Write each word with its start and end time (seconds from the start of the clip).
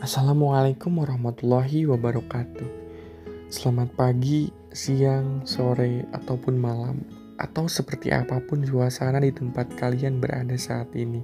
Assalamualaikum 0.00 1.04
warahmatullahi 1.04 1.84
wabarakatuh. 1.84 2.64
Selamat 3.52 3.92
pagi, 3.92 4.48
siang, 4.72 5.44
sore, 5.44 6.08
ataupun 6.16 6.56
malam, 6.56 7.04
atau 7.36 7.68
seperti 7.68 8.08
apa 8.08 8.40
pun 8.40 8.64
suasana 8.64 9.20
di 9.20 9.28
tempat 9.28 9.68
kalian 9.76 10.16
berada 10.16 10.56
saat 10.56 10.88
ini. 10.96 11.20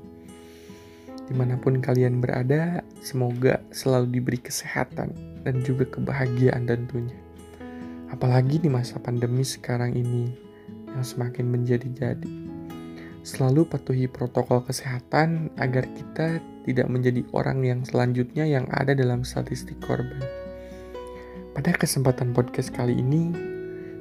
Di 1.25 1.33
mana 1.33 1.57
pun 1.57 1.81
kalian 1.81 2.21
berada, 2.21 2.85
semoga 3.01 3.65
selalu 3.73 4.21
diberi 4.21 4.45
kesehatan 4.45 5.17
dan 5.41 5.65
juga 5.65 5.89
kebahagiaan 5.97 6.69
tentunya. 6.69 7.17
Apalagi 8.13 8.61
di 8.61 8.69
masa 8.69 9.01
pandemi 9.01 9.41
sekarang 9.41 9.97
ini 9.97 10.37
yang 10.93 11.01
semakin 11.01 11.49
menjadi-jadi. 11.49 12.29
Selalu 13.25 13.73
patuhi 13.73 14.05
protokol 14.05 14.69
kesehatan 14.69 15.49
agar 15.57 15.89
kita 15.97 16.45
tidak 16.67 16.91
menjadi 16.91 17.23
orang 17.31 17.63
yang 17.63 17.81
selanjutnya 17.87 18.43
yang 18.45 18.67
ada 18.75 18.93
dalam 18.93 19.23
statistik 19.23 19.79
korban. 19.79 20.21
Pada 21.55 21.73
kesempatan 21.73 22.35
podcast 22.35 22.75
kali 22.75 22.99
ini, 23.01 23.33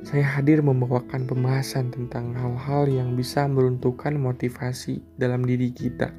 saya 0.05 0.25
hadir 0.37 0.59
membawakan 0.61 1.25
pembahasan 1.25 1.89
tentang 1.89 2.35
hal-hal 2.35 2.85
yang 2.89 3.15
bisa 3.15 3.47
meruntuhkan 3.47 4.19
motivasi 4.19 5.01
dalam 5.15 5.45
diri 5.45 5.71
kita. 5.71 6.11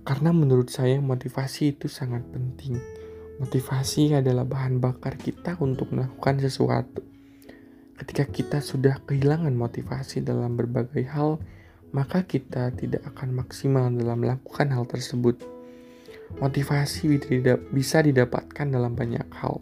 Karena 0.00 0.32
menurut 0.32 0.72
saya 0.72 0.96
motivasi 0.96 1.76
itu 1.76 1.92
sangat 1.92 2.24
penting. 2.32 2.80
Motivasi 3.36 4.16
adalah 4.16 4.48
bahan 4.48 4.80
bakar 4.80 5.20
kita 5.20 5.60
untuk 5.60 5.92
melakukan 5.92 6.40
sesuatu. 6.40 7.04
Ketika 8.00 8.24
kita 8.24 8.58
sudah 8.64 8.96
kehilangan 9.04 9.52
motivasi 9.52 10.24
dalam 10.24 10.56
berbagai 10.56 11.04
hal, 11.04 11.36
maka 11.90 12.22
kita 12.22 12.70
tidak 12.74 13.02
akan 13.14 13.42
maksimal 13.42 13.90
dalam 13.90 14.22
melakukan 14.22 14.70
hal 14.70 14.86
tersebut. 14.86 15.42
Motivasi 16.38 17.10
bisa 17.74 17.98
didapatkan 18.02 18.66
dalam 18.70 18.94
banyak 18.94 19.26
hal. 19.34 19.58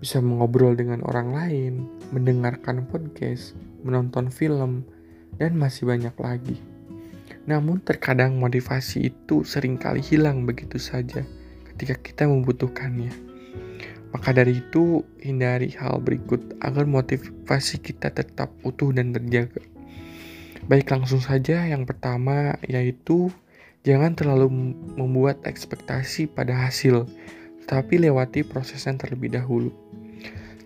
Bisa 0.00 0.20
mengobrol 0.20 0.76
dengan 0.76 1.00
orang 1.04 1.32
lain, 1.32 1.72
mendengarkan 2.12 2.84
podcast, 2.88 3.56
menonton 3.80 4.28
film, 4.28 4.84
dan 5.40 5.56
masih 5.56 5.88
banyak 5.88 6.12
lagi. 6.20 6.56
Namun 7.48 7.80
terkadang 7.80 8.36
motivasi 8.36 9.08
itu 9.08 9.44
sering 9.48 9.80
kali 9.80 10.04
hilang 10.04 10.44
begitu 10.44 10.76
saja 10.76 11.24
ketika 11.72 11.96
kita 11.96 12.24
membutuhkannya. 12.28 13.12
Maka 14.10 14.34
dari 14.34 14.58
itu, 14.58 15.06
hindari 15.22 15.70
hal 15.78 16.02
berikut 16.02 16.58
agar 16.60 16.84
motivasi 16.84 17.78
kita 17.80 18.10
tetap 18.10 18.50
utuh 18.66 18.90
dan 18.90 19.14
terjaga. 19.14 19.62
Baik 20.68 20.92
langsung 20.92 21.22
saja 21.24 21.64
yang 21.64 21.88
pertama 21.88 22.58
yaitu 22.66 23.32
jangan 23.86 24.12
terlalu 24.12 24.76
membuat 24.98 25.40
ekspektasi 25.48 26.28
pada 26.28 26.68
hasil, 26.68 27.08
tapi 27.64 27.96
lewati 27.96 28.44
prosesnya 28.44 28.98
terlebih 29.00 29.32
dahulu. 29.32 29.72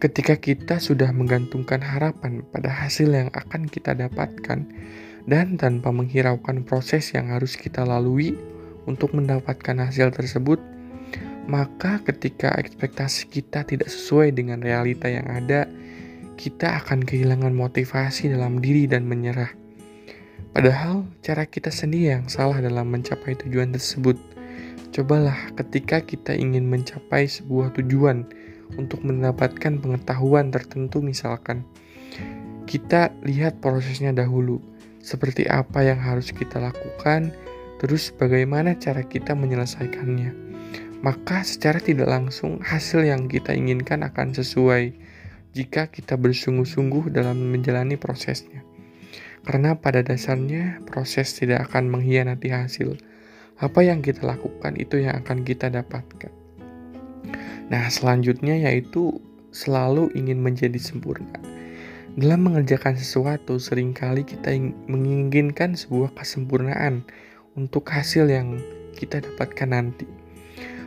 Ketika 0.02 0.34
kita 0.36 0.82
sudah 0.82 1.14
menggantungkan 1.14 1.80
harapan 1.80 2.42
pada 2.50 2.68
hasil 2.68 3.14
yang 3.14 3.30
akan 3.30 3.70
kita 3.70 3.94
dapatkan 3.94 4.66
dan 5.24 5.46
tanpa 5.56 5.88
menghiraukan 5.94 6.66
proses 6.66 7.14
yang 7.14 7.32
harus 7.32 7.54
kita 7.56 7.86
lalui 7.86 8.36
untuk 8.84 9.16
mendapatkan 9.16 9.78
hasil 9.80 10.12
tersebut, 10.12 10.60
maka 11.48 12.00
ketika 12.04 12.52
ekspektasi 12.56 13.32
kita 13.32 13.64
tidak 13.64 13.88
sesuai 13.88 14.36
dengan 14.36 14.60
realita 14.60 15.08
yang 15.08 15.24
ada, 15.30 15.64
kita 16.34 16.82
akan 16.84 17.06
kehilangan 17.06 17.54
motivasi 17.54 18.28
dalam 18.28 18.58
diri 18.60 18.84
dan 18.90 19.06
menyerah. 19.08 19.63
Padahal 20.54 21.02
cara 21.18 21.50
kita 21.50 21.74
sendiri 21.74 22.14
yang 22.14 22.30
salah 22.30 22.62
dalam 22.62 22.86
mencapai 22.86 23.34
tujuan 23.42 23.74
tersebut. 23.74 24.14
Cobalah 24.94 25.50
ketika 25.58 25.98
kita 25.98 26.30
ingin 26.30 26.70
mencapai 26.70 27.26
sebuah 27.26 27.74
tujuan 27.74 28.22
untuk 28.78 29.02
mendapatkan 29.02 29.82
pengetahuan 29.82 30.54
tertentu 30.54 31.02
misalkan. 31.02 31.66
Kita 32.70 33.10
lihat 33.26 33.58
prosesnya 33.58 34.14
dahulu, 34.14 34.62
seperti 35.02 35.42
apa 35.50 35.82
yang 35.82 35.98
harus 35.98 36.30
kita 36.30 36.62
lakukan, 36.62 37.34
terus 37.82 38.14
bagaimana 38.14 38.78
cara 38.78 39.02
kita 39.02 39.34
menyelesaikannya. 39.34 40.32
Maka 41.04 41.44
secara 41.44 41.82
tidak 41.82 42.08
langsung 42.08 42.62
hasil 42.64 43.04
yang 43.04 43.28
kita 43.28 43.52
inginkan 43.52 44.00
akan 44.06 44.32
sesuai 44.32 44.96
jika 45.52 45.92
kita 45.92 46.16
bersungguh-sungguh 46.16 47.12
dalam 47.12 47.36
menjalani 47.52 48.00
prosesnya. 48.00 48.63
Karena 49.44 49.76
pada 49.76 50.00
dasarnya 50.00 50.80
proses 50.88 51.36
tidak 51.36 51.68
akan 51.70 51.92
mengkhianati 51.92 52.48
hasil. 52.48 52.96
Apa 53.60 53.84
yang 53.84 54.00
kita 54.00 54.24
lakukan 54.24 54.74
itu 54.80 55.04
yang 55.04 55.20
akan 55.20 55.44
kita 55.44 55.68
dapatkan. 55.68 56.32
Nah, 57.68 57.84
selanjutnya 57.88 58.56
yaitu 58.56 59.20
selalu 59.52 60.10
ingin 60.16 60.40
menjadi 60.40 60.76
sempurna. 60.80 61.32
Dalam 62.14 62.46
mengerjakan 62.46 62.98
sesuatu, 62.98 63.58
sering 63.58 63.94
kali 63.94 64.22
kita 64.22 64.54
menginginkan 64.86 65.74
sebuah 65.74 66.14
kesempurnaan 66.14 67.02
untuk 67.54 67.86
hasil 67.90 68.30
yang 68.30 68.58
kita 68.94 69.22
dapatkan 69.22 69.70
nanti. 69.70 70.06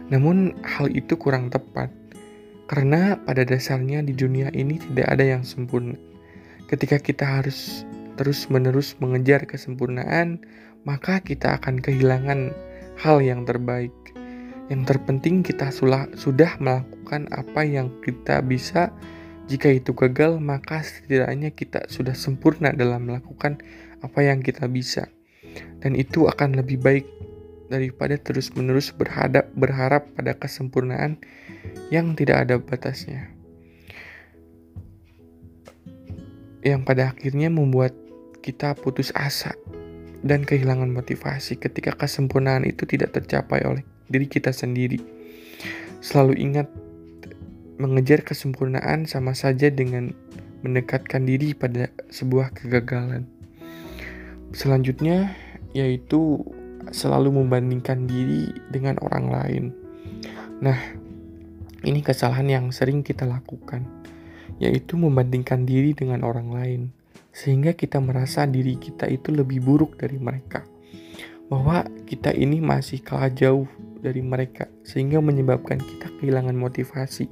Namun, 0.08 0.56
hal 0.64 0.88
itu 0.92 1.20
kurang 1.20 1.52
tepat 1.52 1.92
karena 2.68 3.16
pada 3.24 3.48
dasarnya 3.48 4.04
di 4.04 4.12
dunia 4.12 4.52
ini 4.52 4.76
tidak 4.76 5.08
ada 5.08 5.24
yang 5.24 5.44
sempurna. 5.48 5.96
Ketika 6.68 7.00
kita 7.00 7.24
harus 7.24 7.88
terus-menerus 8.18 8.98
mengejar 8.98 9.46
kesempurnaan, 9.46 10.42
maka 10.84 11.22
kita 11.22 11.62
akan 11.62 11.78
kehilangan 11.78 12.52
hal 12.98 13.22
yang 13.22 13.46
terbaik. 13.46 13.94
Yang 14.68 14.96
terpenting 14.96 15.46
kita 15.46 15.72
sudah 15.72 16.52
melakukan 16.60 17.30
apa 17.32 17.62
yang 17.64 17.88
kita 18.04 18.44
bisa. 18.44 18.92
Jika 19.48 19.72
itu 19.72 19.96
gagal, 19.96 20.44
maka 20.44 20.84
setidaknya 20.84 21.56
kita 21.56 21.88
sudah 21.88 22.12
sempurna 22.12 22.76
dalam 22.76 23.08
melakukan 23.08 23.64
apa 24.04 24.20
yang 24.20 24.44
kita 24.44 24.68
bisa. 24.68 25.08
Dan 25.80 25.96
itu 25.96 26.28
akan 26.28 26.60
lebih 26.60 26.84
baik 26.84 27.08
daripada 27.72 28.20
terus-menerus 28.20 28.92
berhadap 28.92 29.48
berharap 29.56 30.08
pada 30.16 30.36
kesempurnaan 30.36 31.20
yang 31.92 32.16
tidak 32.16 32.48
ada 32.48 32.60
batasnya. 32.60 33.32
Yang 36.64 36.82
pada 36.84 37.16
akhirnya 37.16 37.48
membuat 37.48 37.96
kita 38.48 38.80
putus 38.80 39.12
asa 39.12 39.60
dan 40.24 40.48
kehilangan 40.48 40.88
motivasi 40.88 41.60
ketika 41.60 41.92
kesempurnaan 41.92 42.64
itu 42.64 42.88
tidak 42.88 43.12
tercapai 43.12 43.60
oleh 43.68 43.84
diri 44.08 44.24
kita 44.24 44.56
sendiri. 44.56 45.04
Selalu 46.00 46.40
ingat, 46.40 46.72
mengejar 47.76 48.24
kesempurnaan 48.24 49.04
sama 49.04 49.36
saja 49.36 49.68
dengan 49.68 50.16
mendekatkan 50.64 51.28
diri 51.28 51.52
pada 51.52 51.92
sebuah 52.08 52.56
kegagalan. 52.56 53.28
Selanjutnya, 54.56 55.36
yaitu 55.76 56.40
selalu 56.96 57.44
membandingkan 57.44 58.08
diri 58.08 58.56
dengan 58.72 58.96
orang 59.04 59.28
lain. 59.28 59.64
Nah, 60.64 60.80
ini 61.84 62.00
kesalahan 62.00 62.48
yang 62.48 62.66
sering 62.72 63.04
kita 63.04 63.28
lakukan, 63.28 63.84
yaitu 64.58 64.96
membandingkan 64.96 65.68
diri 65.68 65.92
dengan 65.92 66.24
orang 66.24 66.50
lain 66.56 66.97
sehingga 67.38 67.78
kita 67.78 68.02
merasa 68.02 68.50
diri 68.50 68.82
kita 68.82 69.06
itu 69.06 69.30
lebih 69.30 69.62
buruk 69.62 70.02
dari 70.02 70.18
mereka. 70.18 70.66
Bahwa 71.54 71.86
kita 72.10 72.34
ini 72.34 72.58
masih 72.58 73.06
kalah 73.06 73.30
jauh 73.30 73.70
dari 74.02 74.26
mereka 74.26 74.66
sehingga 74.82 75.22
menyebabkan 75.22 75.78
kita 75.78 76.10
kehilangan 76.18 76.58
motivasi 76.58 77.30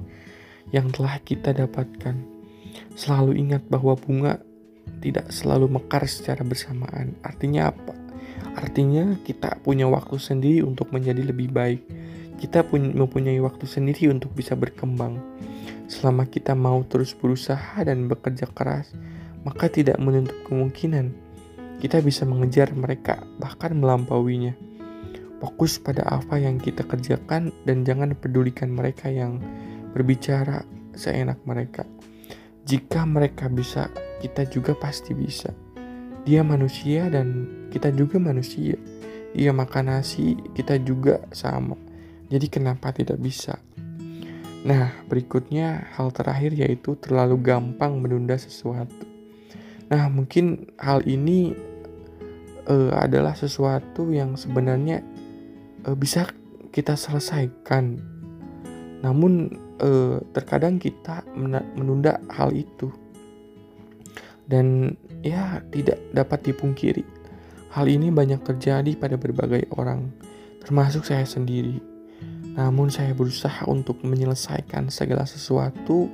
yang 0.70 0.94
telah 0.94 1.18
kita 1.26 1.50
dapatkan. 1.50 2.14
Selalu 2.94 3.34
ingat 3.42 3.66
bahwa 3.66 3.98
bunga 3.98 4.38
tidak 5.02 5.34
selalu 5.34 5.74
mekar 5.74 6.06
secara 6.06 6.46
bersamaan. 6.46 7.18
Artinya 7.26 7.74
apa? 7.74 7.94
Artinya 8.56 9.18
kita 9.26 9.58
punya 9.60 9.90
waktu 9.90 10.22
sendiri 10.22 10.62
untuk 10.62 10.94
menjadi 10.94 11.26
lebih 11.26 11.50
baik. 11.50 11.82
Kita 12.38 12.62
pun 12.62 12.94
mempunyai 12.94 13.42
waktu 13.42 13.66
sendiri 13.66 14.06
untuk 14.08 14.32
bisa 14.38 14.54
berkembang. 14.54 15.18
Selama 15.90 16.30
kita 16.30 16.54
mau 16.54 16.80
terus 16.86 17.12
berusaha 17.12 17.78
dan 17.84 18.10
bekerja 18.10 18.48
keras, 18.50 18.90
maka 19.46 19.70
tidak 19.70 20.02
menutup 20.02 20.34
kemungkinan 20.50 21.26
kita 21.76 22.00
bisa 22.00 22.24
mengejar 22.24 22.72
mereka, 22.72 23.20
bahkan 23.36 23.76
melampauinya. 23.76 24.56
Fokus 25.36 25.76
pada 25.76 26.08
apa 26.08 26.40
yang 26.40 26.56
kita 26.56 26.80
kerjakan 26.88 27.52
dan 27.68 27.84
jangan 27.84 28.16
pedulikan 28.16 28.72
mereka 28.72 29.12
yang 29.12 29.36
berbicara 29.92 30.64
seenak 30.96 31.36
mereka. 31.44 31.84
Jika 32.64 33.04
mereka 33.04 33.52
bisa, 33.52 33.92
kita 34.24 34.48
juga 34.48 34.72
pasti 34.72 35.12
bisa. 35.12 35.52
Dia 36.24 36.40
manusia 36.40 37.06
dan 37.12 37.46
kita 37.68 37.92
juga 37.92 38.16
manusia. 38.16 38.74
Dia 39.36 39.52
makan 39.52 39.92
nasi, 39.92 40.34
kita 40.56 40.80
juga 40.80 41.20
sama. 41.30 41.76
Jadi 42.32 42.48
kenapa 42.48 42.90
tidak 42.96 43.20
bisa? 43.20 43.60
Nah, 44.66 44.90
berikutnya 45.06 45.92
hal 45.94 46.10
terakhir 46.10 46.56
yaitu 46.56 46.96
terlalu 46.98 47.38
gampang 47.38 48.00
menunda 48.00 48.34
sesuatu. 48.34 49.15
Nah, 49.86 50.10
mungkin 50.10 50.74
hal 50.82 51.06
ini 51.06 51.54
uh, 52.66 52.92
adalah 52.98 53.38
sesuatu 53.38 54.10
yang 54.10 54.34
sebenarnya 54.34 55.02
uh, 55.86 55.94
bisa 55.94 56.26
kita 56.74 56.92
selesaikan. 56.92 57.96
Namun 59.00 59.48
eh, 59.80 60.20
terkadang 60.36 60.76
kita 60.76 61.24
menunda 61.76 62.20
hal 62.32 62.52
itu. 62.52 62.92
Dan 64.44 64.92
ya 65.24 65.64
tidak 65.72 65.96
dapat 66.12 66.52
dipungkiri. 66.52 67.00
Hal 67.72 67.88
ini 67.88 68.12
banyak 68.12 68.44
terjadi 68.44 68.92
pada 68.96 69.16
berbagai 69.16 69.72
orang, 69.72 70.12
termasuk 70.60 71.08
saya 71.08 71.24
sendiri. 71.24 71.80
Namun 72.56 72.88
saya 72.88 73.12
berusaha 73.12 73.64
untuk 73.68 74.00
menyelesaikan 74.00 74.88
segala 74.88 75.24
sesuatu 75.28 76.08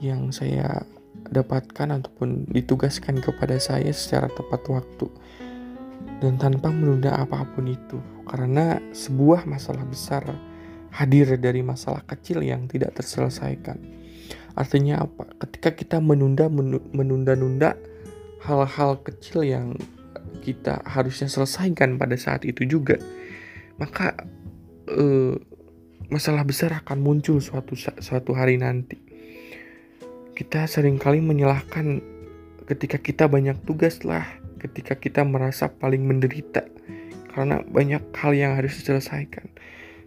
yang 0.00 0.28
saya 0.32 0.84
dapatkan 1.32 1.88
ataupun 1.98 2.46
ditugaskan 2.52 3.18
kepada 3.24 3.56
saya 3.56 3.90
secara 3.90 4.28
tepat 4.28 4.62
waktu 4.68 5.08
dan 6.22 6.38
tanpa 6.38 6.70
menunda 6.70 7.18
apa 7.18 7.42
pun 7.56 7.66
itu 7.66 7.98
karena 8.28 8.78
sebuah 8.94 9.48
masalah 9.48 9.82
besar 9.88 10.22
hadir 10.92 11.40
dari 11.40 11.64
masalah 11.64 12.04
kecil 12.04 12.44
yang 12.44 12.68
tidak 12.68 12.94
terselesaikan. 12.94 13.80
Artinya 14.52 15.08
apa? 15.08 15.24
Ketika 15.40 15.72
kita 15.72 15.96
menunda 15.98 16.52
menunda-nunda 16.92 17.74
hal-hal 18.44 19.00
kecil 19.00 19.48
yang 19.48 19.72
kita 20.44 20.84
harusnya 20.84 21.32
selesaikan 21.32 21.96
pada 21.96 22.14
saat 22.20 22.44
itu 22.44 22.68
juga, 22.68 23.00
maka 23.80 24.12
eh, 24.92 25.34
masalah 26.12 26.44
besar 26.44 26.76
akan 26.84 27.00
muncul 27.00 27.40
suatu 27.40 27.72
suatu 27.76 28.36
hari 28.36 28.60
nanti. 28.60 29.11
Kita 30.32 30.64
sering 30.64 30.96
kali 30.96 31.20
menyalahkan 31.20 32.00
ketika 32.64 32.96
kita 32.96 33.28
banyak 33.28 33.56
tugas 33.68 34.00
lah, 34.00 34.24
ketika 34.64 34.96
kita 34.96 35.28
merasa 35.28 35.68
paling 35.68 36.08
menderita 36.08 36.64
karena 37.36 37.60
banyak 37.68 38.00
hal 38.16 38.32
yang 38.32 38.56
harus 38.56 38.80
diselesaikan. 38.80 39.52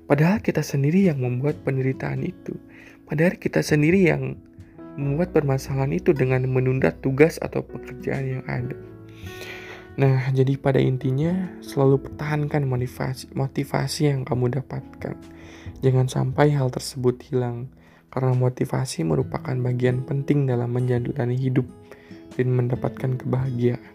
Padahal 0.06 0.42
kita 0.42 0.62
sendiri 0.62 1.10
yang 1.10 1.22
membuat 1.22 1.62
penderitaan 1.62 2.26
itu. 2.26 2.58
Padahal 3.06 3.38
kita 3.38 3.62
sendiri 3.62 4.10
yang 4.10 4.38
membuat 4.98 5.30
permasalahan 5.34 5.94
itu 5.94 6.14
dengan 6.14 6.46
menunda 6.50 6.94
tugas 6.94 7.38
atau 7.42 7.62
pekerjaan 7.62 8.40
yang 8.40 8.44
ada. 8.50 8.78
Nah, 9.96 10.28
jadi 10.34 10.60
pada 10.60 10.82
intinya 10.82 11.56
selalu 11.64 12.04
pertahankan 12.04 12.68
motivasi 12.68 13.32
motivasi 13.32 14.12
yang 14.12 14.28
kamu 14.28 14.60
dapatkan. 14.60 15.16
Jangan 15.80 16.08
sampai 16.10 16.52
hal 16.52 16.68
tersebut 16.74 17.22
hilang 17.30 17.72
karena 18.16 18.32
motivasi 18.32 19.04
merupakan 19.04 19.52
bagian 19.52 20.08
penting 20.08 20.48
dalam 20.48 20.72
menjalani 20.72 21.36
hidup 21.36 21.68
dan 22.40 22.48
mendapatkan 22.56 23.20
kebahagiaan. 23.20 23.92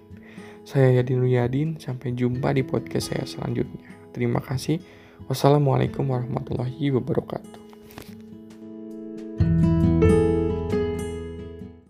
Saya 0.69 1.01
Yadin 1.01 1.25
Ruyadin, 1.25 1.81
sampai 1.81 2.13
jumpa 2.13 2.53
di 2.53 2.61
podcast 2.61 3.17
saya 3.17 3.25
selanjutnya. 3.25 3.89
Terima 4.13 4.45
kasih. 4.45 4.77
Wassalamualaikum 5.25 6.05
warahmatullahi 6.05 6.93
wabarakatuh. 6.93 7.70